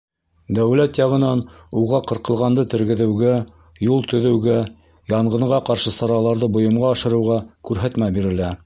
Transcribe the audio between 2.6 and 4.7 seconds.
тергеҙеүгә, юл төҙөүгә,